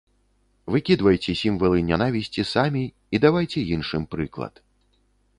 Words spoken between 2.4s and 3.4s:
самі і